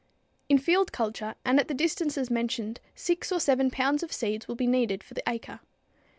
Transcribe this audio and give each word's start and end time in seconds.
In 0.49 0.57
field 0.57 0.91
culture 0.91 1.35
and 1.45 1.59
at 1.59 1.67
the 1.67 1.75
distances 1.75 2.31
mentioned 2.31 2.79
six 2.95 3.31
or 3.31 3.39
seven 3.39 3.69
pounds 3.69 4.01
of 4.01 4.11
seed 4.11 4.47
will 4.47 4.55
be 4.55 4.65
needed 4.65 5.03
for 5.03 5.13
the 5.13 5.21
acre. 5.29 5.59